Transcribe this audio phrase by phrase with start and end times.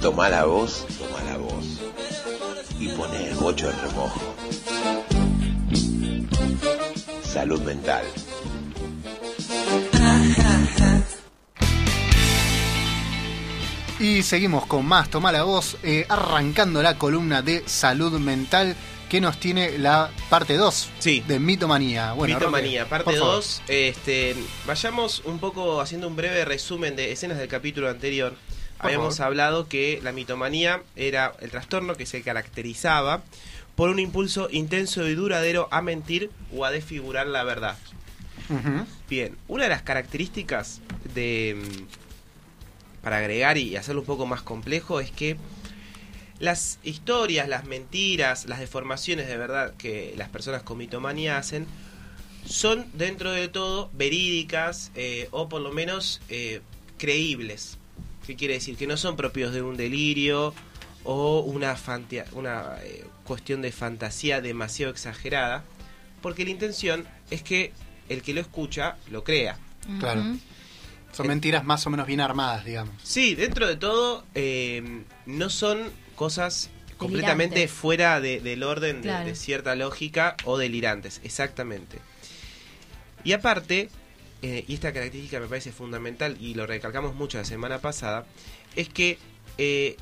[0.00, 1.80] Toma la voz, toma la voz.
[2.78, 4.20] Y pone el bocho en remojo.
[7.22, 8.04] Salud mental.
[13.98, 18.76] Y seguimos con más Toma la voz, eh, arrancando la columna de salud mental
[19.08, 21.22] que nos tiene la parte 2 Sí.
[21.28, 22.12] de mitomanía.
[22.12, 23.34] Bueno, Mitomanía, Roque, parte por favor.
[23.36, 23.62] 2.
[23.68, 24.34] Este,
[24.66, 28.34] vayamos un poco haciendo un breve resumen de escenas del capítulo anterior.
[28.78, 29.26] Por Habíamos favor.
[29.32, 33.22] hablado que la mitomanía era el trastorno que se caracterizaba
[33.74, 37.76] por un impulso intenso y duradero a mentir o a desfigurar la verdad.
[39.08, 40.80] Bien, una de las características
[41.14, 45.36] de mm, para agregar y hacerlo un poco más complejo es que
[46.38, 51.66] las historias, las mentiras, las deformaciones de verdad que las personas con mitomanía hacen
[52.46, 56.60] son dentro de todo verídicas eh, o por lo menos eh,
[56.98, 57.78] creíbles.
[58.26, 58.76] ¿Qué quiere decir?
[58.76, 60.54] Que no son propios de un delirio
[61.04, 65.64] o una, fantia- una eh, cuestión de fantasía demasiado exagerada,
[66.22, 67.72] porque la intención es que
[68.08, 69.58] el que lo escucha lo crea.
[70.00, 70.22] Claro.
[71.12, 72.94] Son mentiras más o menos bien armadas, digamos.
[73.02, 79.26] Sí, dentro de todo eh, no son cosas completamente fuera de- del orden de- Claro.
[79.26, 81.98] de, cierta lógica o delirantes, exactamente.
[83.22, 83.90] Y aparte,
[84.42, 88.26] eh, y esta característica me parece fundamental y lo recalcamos mucho la semana pasada,
[88.76, 89.18] es que
[89.58, 89.96] eh,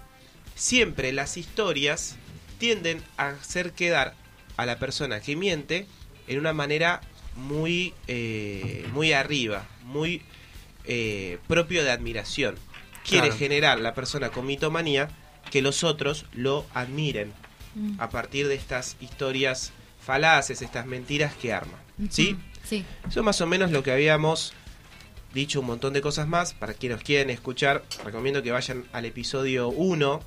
[0.54, 2.16] siempre las historias
[2.58, 4.14] tienden a hacer quedar
[4.56, 5.86] a la persona que miente
[6.28, 7.00] en una manera
[7.36, 10.22] muy, eh, muy arriba, muy
[10.86, 12.56] eh, propio de admiración.
[13.08, 13.38] Quiere Claro.
[13.38, 15.08] generar la persona con mitomanía
[15.50, 17.33] que los otros lo admiren
[17.77, 18.00] Mm.
[18.00, 21.77] a partir de estas historias falaces, estas mentiras que arma.
[22.09, 22.37] ¿Sí?
[22.62, 22.84] Sí.
[23.09, 24.53] Eso es más o menos lo que habíamos
[25.33, 26.53] dicho un montón de cosas más.
[26.53, 30.20] Para quienes quieren escuchar, recomiendo que vayan al episodio 1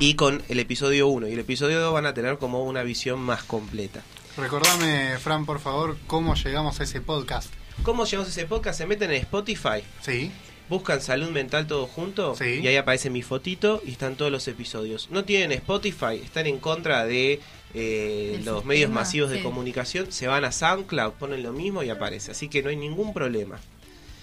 [0.00, 3.20] y con el episodio 1 y el episodio 2 van a tener como una visión
[3.20, 4.02] más completa.
[4.36, 7.52] Recordame, Fran, por favor, cómo llegamos a ese podcast.
[7.84, 8.78] ¿Cómo llegamos a ese podcast?
[8.78, 10.32] Se meten en Spotify, Sí,
[10.72, 12.60] buscan salud mental todo junto Sí.
[12.62, 15.08] y ahí aparece mi fotito y están todos los episodios.
[15.10, 17.40] No tienen Spotify, están en contra de
[17.74, 21.90] eh, los sistema, medios masivos de comunicación, se van a SoundCloud, ponen lo mismo y
[21.90, 22.30] aparece.
[22.32, 23.58] Así que no hay ningún problema.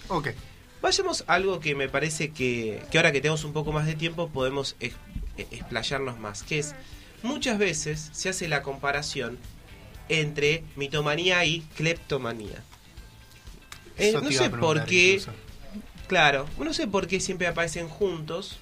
[0.08, 0.28] ok.
[0.82, 3.94] Vayamos a algo que me parece que, que ahora que tenemos un poco más de
[3.94, 4.96] tiempo podemos ex-
[5.36, 6.74] eh, explayarnos más, que es
[7.22, 9.38] muchas veces se hace la comparación
[10.08, 12.64] entre mitomanía y cleptomanía.
[13.98, 15.32] Eh, no sé por qué, incluso.
[16.10, 18.58] Claro, no sé por qué siempre aparecen juntos,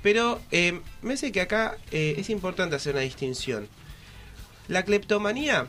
[0.00, 3.66] pero eh, me parece que acá eh, es importante hacer una distinción.
[4.68, 5.66] La cleptomanía,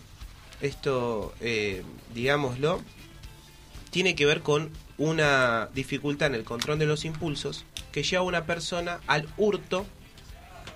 [0.62, 1.81] esto, eh,
[2.14, 2.80] digámoslo,
[3.90, 4.69] tiene que ver con
[5.00, 9.88] una dificultad en el control de los impulsos que lleva a una persona al hurto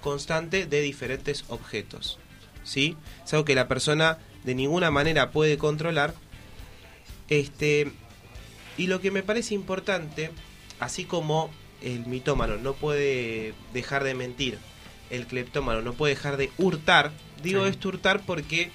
[0.01, 2.17] constante de diferentes objetos.
[2.63, 2.97] ¿Sí?
[3.23, 6.15] Es algo que la persona de ninguna manera puede controlar.
[7.29, 7.91] Este,
[8.79, 10.31] y lo que me parece importante,
[10.79, 11.50] así como
[11.81, 14.57] el mitómano no puede dejar de mentir,
[15.09, 17.12] el cleptómano no puede dejar de hurtar,
[17.44, 17.69] digo Sí.
[17.72, 18.72] esto hurtar porque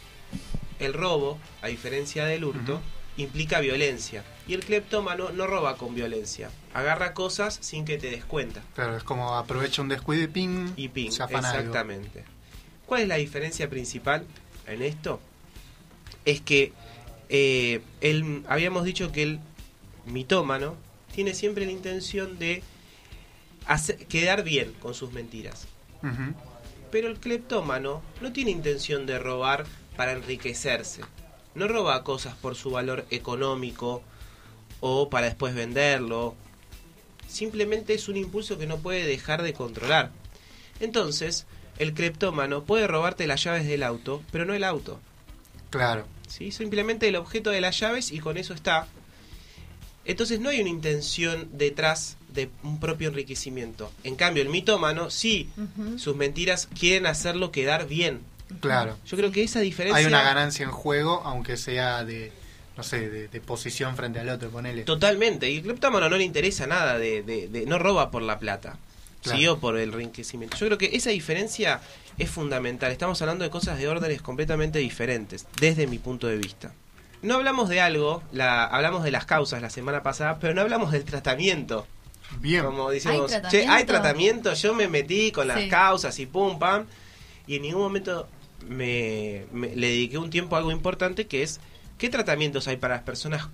[0.78, 2.80] el robo, a diferencia del hurto,
[3.16, 4.24] implica violencia.
[4.48, 8.62] Y el cleptómano no roba con violencia, agarra cosas sin que te des cuenta.
[8.74, 11.38] Claro, es como aprovecha un descuido y ping, Y ping, algo.
[11.38, 12.24] exactamente.
[12.86, 14.26] ¿Cuál es la diferencia principal
[14.66, 15.20] en esto?
[16.26, 16.72] Es que
[17.30, 19.38] eh, el, habíamos dicho que el
[20.06, 20.76] mitómano
[21.14, 22.62] tiene siempre la intención de
[23.66, 25.66] hacer, quedar bien con sus mentiras.
[26.90, 29.64] Pero el cleptómano no tiene intención de robar
[29.96, 31.02] para enriquecerse.
[31.54, 34.02] No roba cosas por su valor económico
[34.80, 36.34] o para después venderlo.
[37.26, 40.10] Simplemente es un impulso que no puede dejar de controlar.
[40.80, 41.46] Entonces,
[41.78, 45.00] el cleptómano puede robarte las llaves del auto, pero no el auto.
[45.70, 46.52] Claro, ¿sí?
[46.52, 48.86] Simplemente el objeto de las llaves y con eso está.
[50.04, 53.90] Entonces no hay una intención detrás de un propio enriquecimiento.
[54.02, 55.48] En cambio, el mitómano sí,
[55.96, 58.20] sus mentiras quieren hacerlo quedar bien.
[58.60, 58.96] claro.
[59.06, 59.98] Yo creo que esa diferencia...
[59.98, 62.32] Hay una ganancia en juego, aunque sea de,
[62.76, 64.82] no sé, de, de posición frente al otro, ponele.
[64.82, 65.48] Totalmente.
[65.50, 67.22] Y el cleptómano no le interesa nada de...
[67.22, 68.76] de- de- no roba por la plata.
[69.22, 69.38] Claro.
[69.38, 69.46] ¿sí?
[69.46, 70.56] O por el enriquecimiento.
[70.58, 71.80] Yo creo que esa diferencia
[72.18, 72.92] es fundamental.
[72.92, 76.74] Estamos hablando de cosas de órdenes completamente diferentes, desde mi punto de vista.
[77.24, 80.92] No hablamos de algo, la, hablamos de las causas la semana pasada, pero no hablamos
[80.92, 81.86] del tratamiento.
[82.38, 82.64] Bien.
[82.64, 84.52] Como decimos, ¿Hay che, hay tratamiento?
[84.54, 85.68] yo me metí con las Sí.
[85.68, 86.84] causas y pum, pam,
[87.46, 88.28] y en ningún momento
[88.68, 91.60] me, me- le dediqué un tiempo a algo importante que es,
[91.96, 93.48] ¿qué tratamientos hay para las personas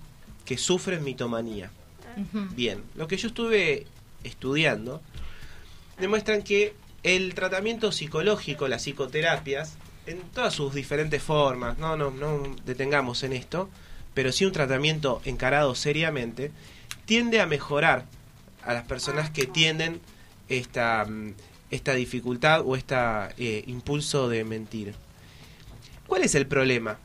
[0.45, 1.71] que sufren mitomanía?
[2.55, 3.87] Bien, lo que yo estuve
[4.25, 5.01] estudiando
[5.97, 6.73] demuestran que
[7.03, 9.75] el tratamiento psicológico, las psicoterapias,
[10.07, 13.69] en todas sus diferentes formas, no, no, no detengamos en esto,
[14.13, 16.51] pero sí un tratamiento encarado seriamente,
[17.05, 18.05] tiende a mejorar
[18.63, 20.01] a las personas que tienden
[20.49, 21.33] esta, mm,
[21.71, 24.93] esta dificultad o este impulso de mentir.
[26.07, 26.97] ¿Cuál es el problema?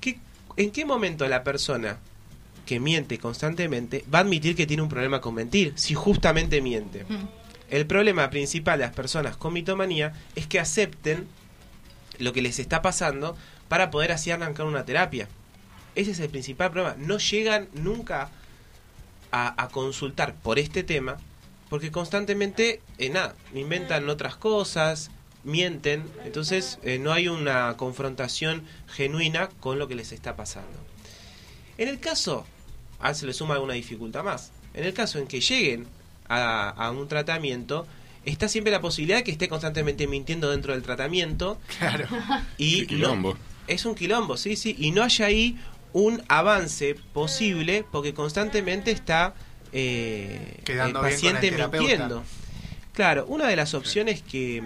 [0.00, 0.18] ¿Qué-
[0.56, 1.98] ¿En qué momento la persona
[2.66, 7.06] que miente constantemente va a admitir que tiene un problema con mentir si justamente miente?
[7.70, 11.26] El problema principal de las personas con mitomanía es que acepten
[12.18, 13.36] lo que les está pasando
[13.68, 15.28] para poder así arrancar una terapia.
[15.94, 16.96] Ese es el principal problema.
[16.98, 18.30] No llegan nunca
[19.32, 21.18] a, a consultar por este tema
[21.68, 25.10] porque constantemente, eh, nada, inventan otras cosas,
[25.44, 30.78] mienten, entonces eh, no hay una confrontación genuina con lo que les está pasando.
[31.76, 32.46] En el caso,
[33.00, 35.86] a se le suma alguna dificultad más, en el caso en que lleguen
[36.28, 37.86] a, a un tratamiento,
[38.30, 42.06] está siempre la posibilidad de que esté constantemente mintiendo dentro del tratamiento Claro.
[42.58, 43.32] y quilombo.
[43.34, 45.58] no- es un quilombo, sí, sí, y no haya ahí
[45.92, 49.34] un avance posible porque constantemente está
[49.72, 52.24] eh, Quedando el bien con el paciente mintiendo.
[52.94, 54.62] Claro, una de las opciones que,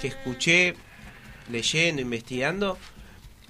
[0.00, 0.74] que escuché
[1.50, 2.78] leyendo, investigando,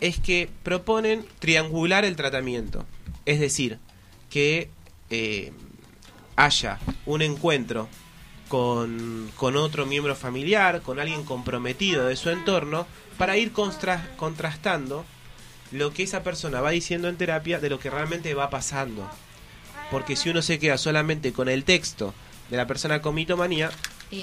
[0.00, 2.86] es que proponen triangular el tratamiento.
[3.26, 3.78] Es decir,
[4.30, 4.70] que
[5.10, 5.52] eh,
[6.36, 7.88] haya un encuentro
[8.48, 12.86] con, con otro miembro familiar, con alguien comprometido de su entorno,
[13.18, 15.04] para ir contrastando
[15.72, 19.08] lo que esa persona va diciendo en terapia de lo que realmente va pasando.
[19.90, 22.14] Porque si uno se queda solamente con el texto
[22.50, 23.70] de la persona con mitomanía,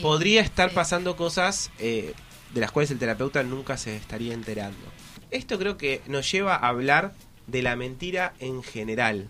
[0.01, 0.75] podría estar sí.
[0.75, 2.13] pasando cosas eh,
[2.53, 4.85] de las cuales el terapeuta nunca se estaría enterando.
[5.31, 7.13] Esto creo que nos lleva a hablar
[7.47, 9.27] de la mentira en general.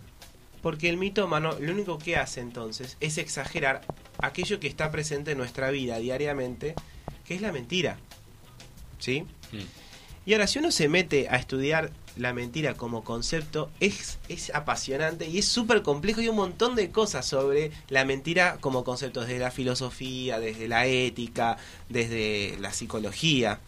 [0.62, 3.82] Porque el mitómano lo único que hace entonces es exagerar
[4.18, 6.74] aquello que está presente en nuestra vida diariamente,
[7.24, 7.98] que es la mentira.
[8.98, 9.22] ¿Sí?
[9.52, 9.84] Mm.
[10.26, 15.28] Y ahora, si uno se mete a estudiar la mentira como concepto, es, es apasionante
[15.28, 19.38] y es súper complejo y un montón de cosas sobre la mentira como concepto, desde
[19.38, 21.58] la filosofía, desde la ética,
[21.88, 23.60] desde la psicología.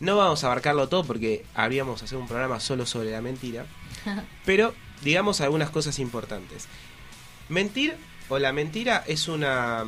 [0.00, 3.66] No vamos a abarcarlo todo porque habríamos hacer un programa solo sobre la mentira,
[4.46, 4.72] pero
[5.02, 6.66] digamos algunas cosas importantes.
[7.48, 7.96] Mentir
[8.28, 9.84] o la mentira es una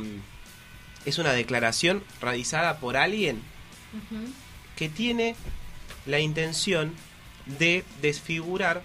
[1.05, 3.41] es una declaración realizada por alguien
[4.75, 5.35] que tiene
[6.05, 6.93] la intención
[7.59, 8.83] de desfigurar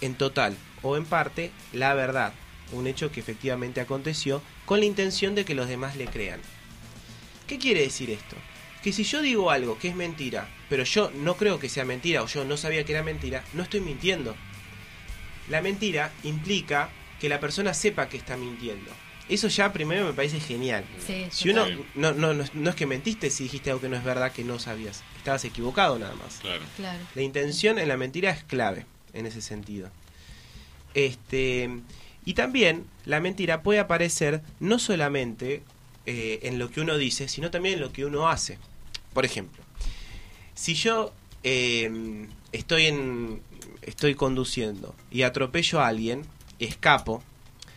[0.00, 2.32] en total o en parte la verdad,
[2.72, 6.40] un hecho que efectivamente aconteció, con la intención de que los demás le crean.
[7.46, 8.36] ¿Qué quiere decir esto?
[8.82, 12.22] Que si yo digo algo que es mentira, pero yo no creo que sea mentira
[12.22, 14.34] o yo no sabía que era mentira, no estoy mintiendo.
[15.48, 16.90] La mentira implica
[17.24, 18.90] que la persona sepa que está mintiendo.
[19.30, 20.84] Eso ya primero me parece genial.
[21.06, 23.96] Sí, Si uno no, no, no, no es que mentiste si dijiste algo que no
[23.96, 25.02] es verdad que no sabías.
[25.16, 26.40] Estabas equivocado nada más.
[26.42, 26.62] Claro.
[26.76, 26.98] Claro.
[27.14, 28.84] La intención en la mentira es clave
[29.14, 29.88] en ese sentido.
[30.92, 31.70] Este
[32.26, 35.62] y también la mentira puede aparecer no solamente
[36.04, 38.58] eh, en lo que uno dice, sino también en lo que uno hace.
[39.14, 39.62] Por ejemplo,
[40.54, 43.40] si yo eh, estoy en
[43.80, 46.26] estoy conduciendo y atropello a alguien,
[46.58, 47.22] escapo,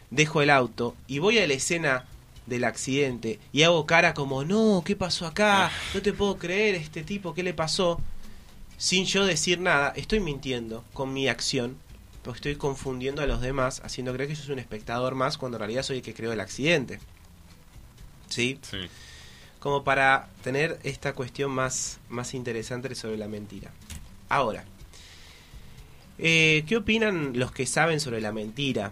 [0.09, 2.05] dejo el auto y voy a la escena
[2.45, 5.69] del accidente y hago cara como no, ¿qué pasó acá?
[5.93, 7.99] No te puedo creer, este tipo, ¿qué le pasó?
[8.77, 11.77] Sin yo decir nada, estoy mintiendo con mi acción,
[12.23, 15.57] porque estoy confundiendo a los demás, haciendo creer que yo soy un espectador más cuando
[15.57, 16.99] en realidad soy el que creó el accidente.
[18.29, 18.59] ¿Sí?
[18.61, 18.89] Sí.
[19.59, 23.71] como para tener esta cuestión más, más interesante sobre la mentira.
[24.29, 24.65] Ahora,
[26.19, 28.91] eh, ¿qué opinan los que saben sobre la mentira?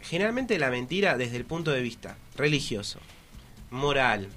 [0.00, 3.00] Generalmente la mentira desde el punto de vista religioso,
[3.70, 4.28] moral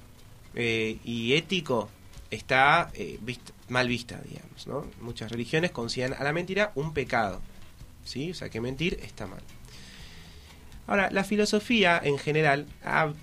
[0.56, 1.90] eh, y ético
[2.32, 3.20] está eh,
[3.70, 4.68] mal vista, digamos.
[4.68, 4.88] ¿no?
[5.02, 7.42] Muchas religiones consideran a la mentira un pecado.
[8.04, 8.32] ¿sí?
[8.32, 9.42] O sea que mentir está mal.
[10.88, 12.66] Ahora, la filosofía en general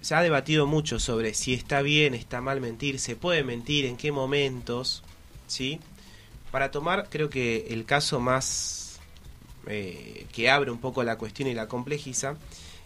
[0.02, 3.96] se ha debatido mucho sobre si está bien, está mal mentir, se puede mentir, en
[3.96, 5.02] qué momentos,
[5.46, 5.80] ¿sí?
[6.54, 9.00] Para tomar, creo que el caso más
[9.66, 12.36] eh, que abre un poco la cuestión y la complejiza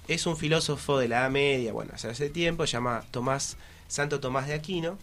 [0.08, 4.20] es un filósofo de la Edad Media, bueno, hace hace tiempo, se llama Tomás, Santo
[4.20, 4.96] Tomás de Aquino,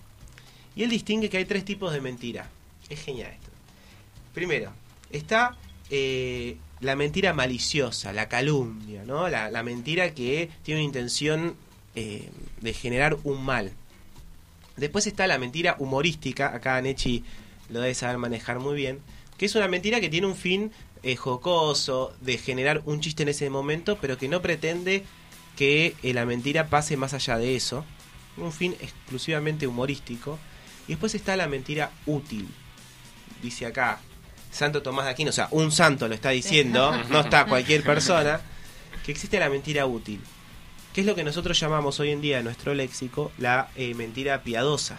[0.76, 2.50] y él distingue que hay tres tipos de mentira.
[2.90, 3.52] Es genial esto.
[4.34, 4.72] Primero,
[5.12, 5.56] está
[5.92, 9.30] eh, la mentira maliciosa, la calumnia, ¿no?
[9.30, 11.56] La, mentira que tiene una intención
[11.94, 12.32] eh,
[12.62, 13.74] de generar un mal.
[14.76, 17.24] Después está la mentira humorística, acá Nechi
[17.70, 19.00] lo debe saber manejar muy bien,
[19.38, 20.72] que es una mentira que tiene un fin
[21.04, 25.04] eh, jocoso, de generar un chiste en ese momento, pero que no pretende
[25.56, 27.86] que eh, la mentira pase más allá de eso.
[28.38, 30.40] Un fin exclusivamente humorístico.
[30.88, 32.48] Y después está la mentira útil.
[33.42, 34.00] Dice acá
[34.52, 38.42] Santo Tomás de Aquino, o sea, un santo lo está diciendo, no está cualquier persona,
[39.06, 40.22] que existe la mentira útil.
[40.94, 44.44] Que es lo que nosotros llamamos hoy en día en nuestro léxico la eh, mentira
[44.44, 44.96] piadosa.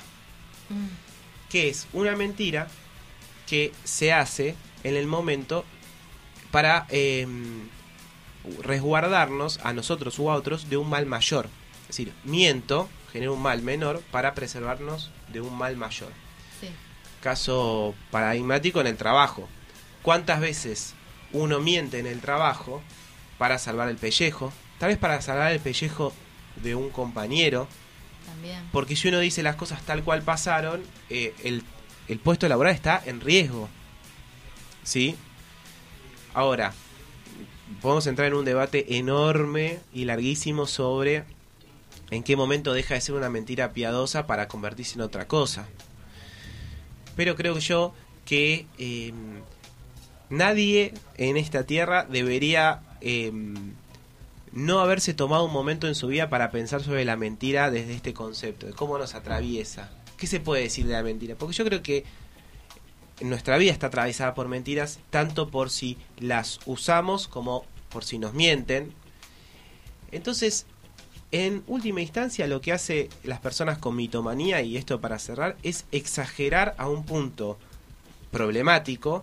[0.68, 1.05] Mm.
[1.50, 2.69] Que es una mentira
[3.47, 5.65] que se hace en el momento
[6.50, 7.26] para eh,
[8.62, 11.49] resguardarnos a nosotros u a otros de un mal mayor.
[11.83, 16.11] Es decir, miento, genero un mal menor para preservarnos de un mal mayor.
[16.61, 16.69] Sí.
[17.23, 19.49] Caso paradigmático en el trabajo.
[20.03, 20.95] ¿Cuántas veces
[21.33, 22.83] uno miente en el trabajo
[23.38, 24.53] para salvar el pellejo?
[24.79, 26.12] Tal vez para salvar el pellejo
[26.62, 27.69] de un compañero.
[28.73, 31.62] Porque si uno dice las cosas tal cual pasaron, eh, el,
[32.09, 33.68] el puesto laboral está en riesgo.
[34.83, 35.16] ¿Sí?
[36.35, 36.73] Ahora,
[37.80, 41.25] podemos entrar en un debate enorme y larguísimo sobre
[42.11, 45.66] en qué momento deja de ser una mentira piadosa para convertirse en otra cosa.
[47.16, 49.12] Pero creo yo que eh,
[50.28, 53.33] nadie en esta tierra debería eh,
[54.56, 58.14] no haberse tomado un momento en su vida para pensar sobre la mentira desde este
[58.14, 59.90] concepto, de cómo nos atraviesa.
[60.16, 61.34] ¿Qué se puede decir de la mentira?
[61.34, 62.04] Porque yo creo que
[63.20, 68.32] nuestra vida está atravesada por mentiras, tanto por si las usamos como por si nos
[68.32, 68.94] mienten.
[70.10, 70.64] Entonces,
[71.32, 75.84] en última instancia, lo que hace las personas con mitomanía, y esto para cerrar, es
[75.92, 77.58] exagerar a un punto
[78.30, 79.22] problemático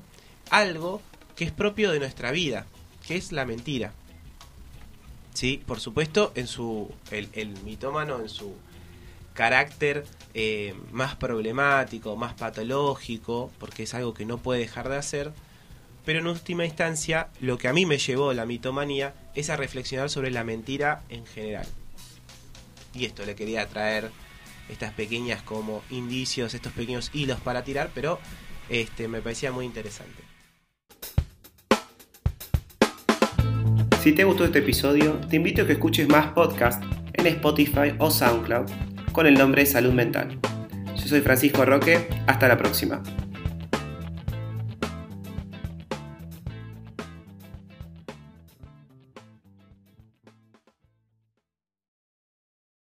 [0.51, 1.01] algo
[1.35, 2.67] que es propio de nuestra vida,
[3.07, 3.93] que es la mentira.
[5.33, 8.55] Sí, por supuesto, en su el, el mitómano en su
[9.33, 15.31] carácter eh, más problemático, más patológico, porque es algo que no puede dejar de hacer.
[16.05, 20.09] Pero en última instancia, lo que a mí me llevó la mitomanía es a reflexionar
[20.09, 21.65] sobre la mentira en general.
[22.93, 24.11] Y esto le quería traer
[24.69, 28.19] estas pequeñas como indicios, estos pequeños hilos para tirar, pero
[28.69, 30.32] este me parecía muy interesante.
[34.03, 38.12] Si te gustó este episodio, te invito a que escuches más podcasts en Spotify o
[38.12, 38.69] SoundCloud
[39.13, 40.38] con el nombre Salud Mental.
[40.93, 43.01] Yo soy Francisco Roque, hasta la próxima.